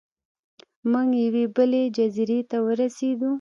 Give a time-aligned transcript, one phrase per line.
[0.91, 3.29] موږ یوې بلې جزیرې ته ورسیدو.